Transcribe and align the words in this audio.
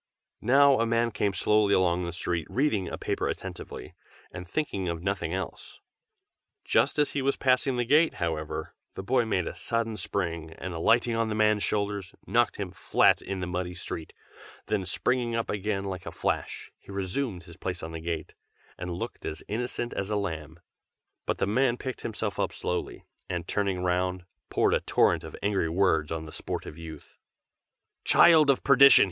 Now 0.41 0.79
a 0.79 0.87
man 0.87 1.11
came 1.11 1.31
slowly 1.31 1.75
along 1.75 2.05
the 2.05 2.11
street, 2.11 2.47
reading 2.49 2.87
a 2.89 2.97
paper 2.97 3.27
attentively, 3.27 3.93
and 4.31 4.47
thinking 4.47 4.89
of 4.89 5.03
nothing 5.03 5.31
else. 5.31 5.79
Just 6.65 6.97
as 6.97 7.11
he 7.11 7.21
was 7.21 7.35
passing 7.35 7.75
by 7.75 7.83
the 7.83 7.85
gate, 7.85 8.15
however, 8.15 8.73
the 8.95 9.03
boy 9.03 9.25
made 9.25 9.45
a 9.47 9.53
sudden 9.55 9.97
spring, 9.97 10.55
and 10.57 10.73
alighting 10.73 11.15
on 11.15 11.29
the 11.29 11.35
man's 11.35 11.61
shoulders, 11.61 12.15
knocked 12.25 12.55
him 12.55 12.71
flat 12.71 13.21
in 13.21 13.41
the 13.41 13.45
muddy 13.45 13.75
street; 13.75 14.11
then 14.65 14.85
springing 14.87 15.35
up 15.35 15.51
again 15.51 15.83
like 15.83 16.07
a 16.07 16.11
flash, 16.11 16.71
he 16.79 16.91
resumed 16.91 17.43
his 17.43 17.57
place 17.57 17.83
on 17.83 17.91
the 17.91 18.01
gate, 18.01 18.33
and 18.79 18.95
looked 18.95 19.23
as 19.23 19.43
innocent 19.47 19.93
as 19.93 20.09
a 20.09 20.15
lamb. 20.15 20.59
But 21.27 21.37
the 21.37 21.45
man 21.45 21.77
picked 21.77 22.01
himself 22.01 22.39
up 22.39 22.53
slowly, 22.53 23.05
and 23.29 23.47
turning 23.47 23.83
round, 23.83 24.25
poured 24.49 24.73
a 24.73 24.79
torrent 24.79 25.23
of 25.23 25.35
angry 25.43 25.69
words 25.69 26.11
on 26.11 26.25
the 26.25 26.31
sportive 26.31 26.75
youth. 26.79 27.19
"Child 28.03 28.49
of 28.49 28.63
perdition!" 28.63 28.99